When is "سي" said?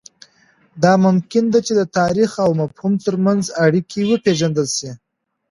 4.77-4.91